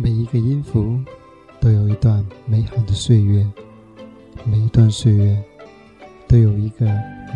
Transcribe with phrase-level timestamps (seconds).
[0.00, 0.96] 每一个音符
[1.60, 3.44] 都有一段美好的岁月，
[4.44, 5.42] 每一段岁月
[6.28, 6.86] 都有一个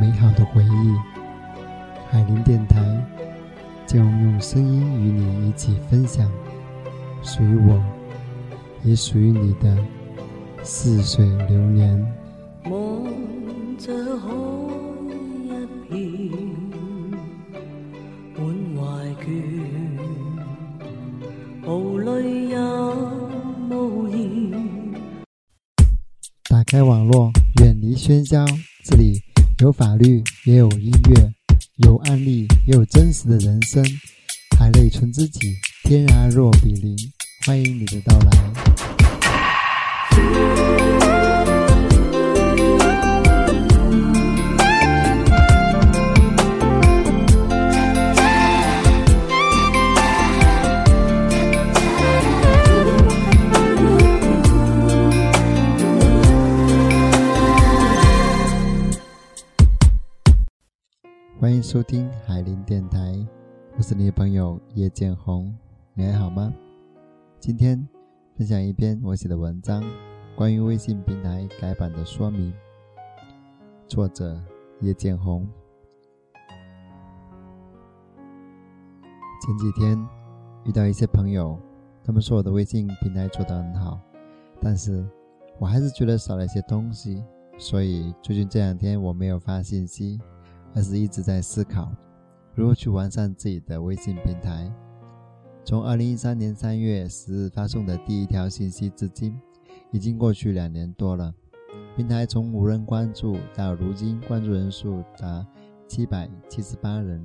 [0.00, 0.96] 美好的回忆。
[2.08, 2.80] 海林电台
[3.84, 6.30] 将用声音与你一起分享
[7.24, 7.82] 属于我，
[8.84, 9.76] 也属于你的
[10.62, 12.00] 似水流年。
[12.66, 14.28] 望着海
[26.62, 28.46] 打开网络，远离喧嚣，
[28.84, 29.20] 这里
[29.58, 31.32] 有法律，也有音乐，
[31.78, 33.84] 有案例，也有真实的人生。
[34.56, 35.40] 海内存知己，
[35.82, 36.96] 天涯若比邻。
[37.44, 38.30] 欢迎你的到来。
[61.62, 63.24] 收听海林电台，
[63.76, 65.56] 我是你的朋友叶建红，
[65.94, 66.52] 你还好吗？
[67.38, 67.88] 今天
[68.36, 69.80] 分享一篇我写的文章，
[70.34, 72.52] 关于微信平台改版的说明。
[73.86, 74.42] 作者
[74.80, 75.48] 叶建红。
[79.46, 79.96] 前几天
[80.64, 81.56] 遇到一些朋友，
[82.02, 84.00] 他们说我的微信平台做得很好，
[84.60, 85.06] 但是
[85.60, 87.22] 我还是觉得少了一些东西，
[87.56, 90.20] 所以最近这两天我没有发信息。
[90.74, 91.90] 而是一直在思考
[92.54, 94.72] 如何去完善自己的微信平台。
[95.64, 99.40] 从二零一三年三月十日发送的第一条信息至今，
[99.90, 101.32] 已经过去两年多了。
[101.96, 105.46] 平台从无人关注到如今关注人数达
[105.86, 107.24] 七百七十八人。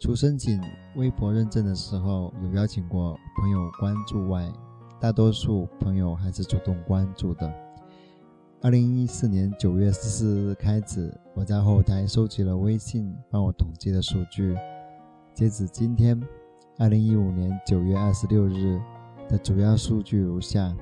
[0.00, 0.60] 除申请
[0.96, 4.52] 微博认证的时候有邀请过朋友关注外，
[5.00, 7.50] 大多数朋友还是主动关注的。
[8.64, 14.56] 二零一四年九月十四日开始，我在后台收集了微信帮我统计的数据。
[15.34, 16.18] 截止今天，
[16.78, 18.80] 二零一五年九月二十六日
[19.28, 20.74] 的主要数据如下：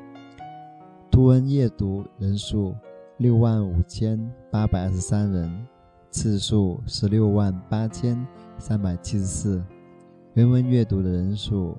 [1.10, 2.72] 图文阅读人数
[3.16, 5.66] 六万五千八百二十三人，
[6.09, 8.25] 次数十六万八千
[8.59, 9.60] 三百七十四；
[10.34, 11.76] 原文阅读的人数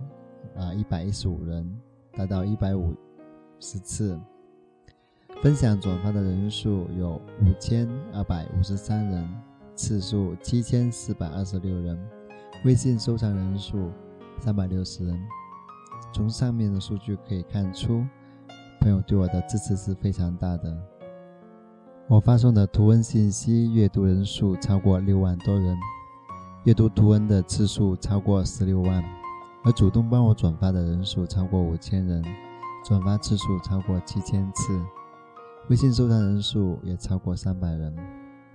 [0.58, 1.66] 啊一百一十五人，
[2.12, 2.94] 达到一百五
[3.58, 4.20] 十次。
[5.44, 9.30] 分享转发的人数有五千二百五十三人，
[9.76, 12.00] 次数七千四百二十六人，
[12.64, 13.92] 微信收藏人数
[14.40, 15.22] 三百六十人。
[16.14, 18.06] 从上面的数据可以看出，
[18.80, 20.78] 朋友对我的支持是非常大的。
[22.08, 25.78] 我发送的图文信息阅读人数超过六万多人，
[26.64, 29.04] 阅读图文的次数超过十六万，
[29.66, 32.24] 而主动帮我转发的人数超过五千人，
[32.86, 34.82] 转发次数超过七千次。
[35.70, 37.96] 微信收藏人数也超过三百人。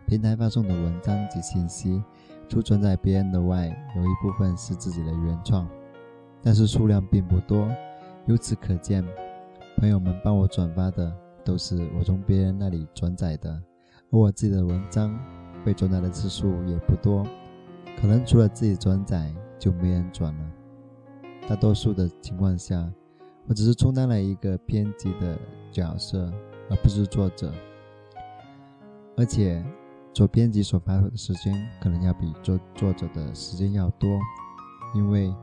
[0.06, 2.02] 平台发送的文章及信息，
[2.48, 5.66] 除转载别人的外，有一部分是自己的原创，
[6.42, 7.66] 但是数量并不多。
[8.26, 9.02] 由此可见，
[9.78, 11.10] 朋友们帮我转发的
[11.42, 13.50] 都是我从别人那里转载的，
[14.10, 15.18] 而我自己的文章
[15.64, 17.26] 被转载的次数也不多，
[17.98, 20.52] 可能除了自己转载，就没人转了。
[21.48, 22.86] 大多数的情况下，
[23.46, 25.38] 我只是充当了一个编辑的
[25.72, 26.30] 角色。
[26.70, 27.52] 而不是作者，
[29.16, 29.64] 而且
[30.12, 34.08] 做编辑所花费的时间可能要比做作者的时间要多，
[34.94, 35.34] 因为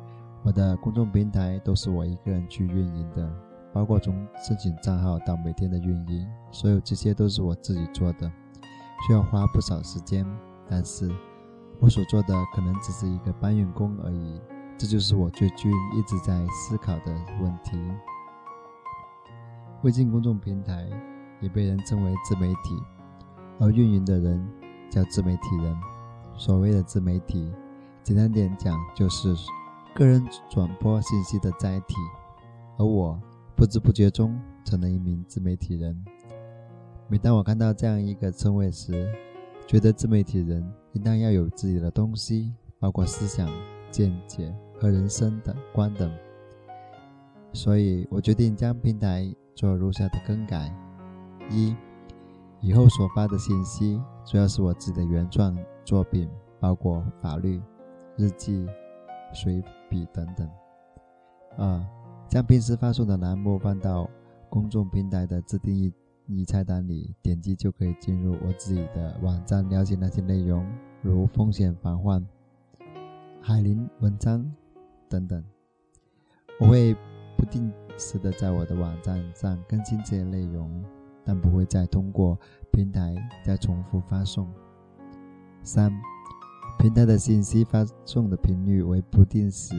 [0.43, 3.31] 我的公众平台都是我一个人去运营的，
[3.73, 4.13] 包括从
[4.45, 8.31] 申请账号到每天的运营，所有这些都是我自己做的，
[9.07, 10.25] 需要花不少时间。
[10.69, 11.09] 但是，
[11.79, 14.41] 我所做的可能只是一个搬运工而已，
[14.77, 17.77] 这就是我最近一直在思考的问题。
[19.81, 20.87] 微信公众平台。
[21.41, 22.81] 也被人称为自媒体，
[23.59, 24.47] 而运营的人
[24.89, 25.75] 叫自媒体人。
[26.37, 27.51] 所谓的自媒体，
[28.03, 29.33] 简单点讲就是
[29.93, 31.95] 个人转播信息的载体。
[32.77, 33.17] 而我
[33.55, 36.03] 不知不觉中成了一名自媒体人。
[37.07, 39.09] 每当我看到这样一个称谓时，
[39.65, 40.61] 觉得自媒体人
[40.93, 43.49] 应当要有自己的东西，包括思想、
[43.89, 46.11] 见解和人生的观等。
[47.53, 50.69] 所以我决定将平台做如下的更改。
[51.49, 51.75] 一，
[52.61, 57.61] 以后所发的信息主要是我自己的原创作品，包括法律、
[58.17, 58.67] 日记、
[59.33, 60.49] 随笔等等。
[61.57, 61.85] 二，
[62.27, 64.09] 将平时发送的栏目放到
[64.49, 65.93] 公众平台的自定义
[66.27, 70.65] 义菜单里，点击就可以进入我自己的网站，了解那些内容，
[71.01, 72.25] 如风险防范、
[73.39, 74.51] 海林文章
[75.07, 75.43] 等等。
[76.59, 76.95] 我会
[77.37, 80.83] 不定时的在我的网站上更新这些内容，
[81.25, 82.39] 但不会再通过
[82.71, 84.47] 平台再重复发送。
[85.63, 85.91] 三、
[86.77, 89.73] 平台的信息发送的频率为不定时，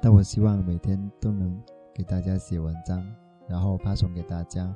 [0.00, 1.60] 但我希望每天都能
[1.92, 3.04] 给大家写文章，
[3.48, 4.72] 然后发送给大家。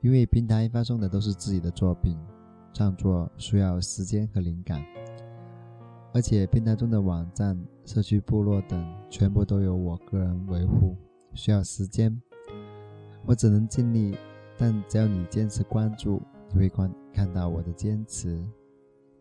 [0.00, 2.18] 因为平台发送的都是自己的作品，
[2.72, 4.84] 创作需要时间和灵感，
[6.12, 10.96] 而且平台中的网站、社区部落等全部都由我个人维护，
[11.34, 12.20] 需要时间。
[13.24, 14.16] 我只能尽力，
[14.62, 18.40] 但只要你坚持关注，你会看看到我的坚持。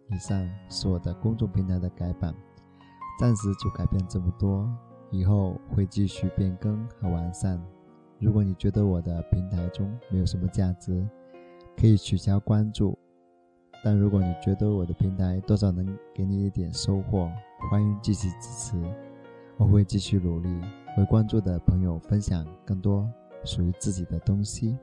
[0.07, 2.31] 以上是我的公众平台的改版，
[3.19, 4.69] 暂时就改变这么多，
[5.09, 7.59] 以后会继续变更和完善。
[8.19, 11.09] 如果你觉得我的平台中没有什么价值，
[11.75, 12.95] 可以取消关注；
[13.83, 17.27] 但如果你觉得我的平台多少能给你一点收获，
[17.71, 18.95] 欢迎继续支持，
[19.57, 20.61] 我会继续努力
[20.99, 23.09] 为关注的朋友分享更多
[23.43, 24.77] 属于自己的东西。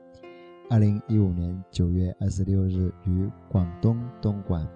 [0.71, 4.67] 二零一五年九月二十六日于广东东莞。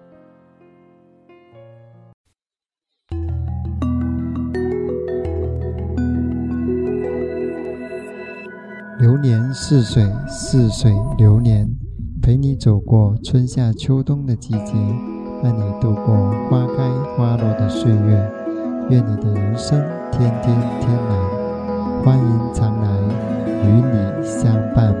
[8.98, 11.72] 流年似水，似水流年，
[12.20, 14.72] 陪你走过春夏秋冬的季节，
[15.44, 18.32] 伴你度过花开花落的岁月。
[18.90, 19.80] 愿你的人生
[20.10, 23.00] 天天天蓝，欢迎常来，
[23.62, 24.92] 与你相伴。